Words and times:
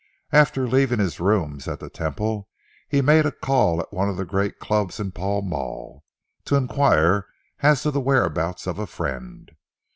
After 0.31 0.67
leaving 0.67 0.97
his 0.97 1.19
rooms 1.19 1.67
at 1.67 1.79
the 1.79 1.87
Temple, 1.87 2.49
he 2.89 3.03
made 3.03 3.27
a 3.27 3.31
call 3.31 3.79
at 3.79 3.93
one 3.93 4.09
of 4.09 4.17
the 4.17 4.25
great 4.25 4.57
clubs 4.57 4.99
in 4.99 5.11
Pall 5.11 5.43
Mall, 5.43 6.03
to 6.45 6.55
enquire 6.55 7.27
as 7.59 7.83
to 7.83 7.91
the 7.91 8.01
whereabouts 8.01 8.65
of 8.65 8.79
a 8.79 8.87
friend. 8.87 9.51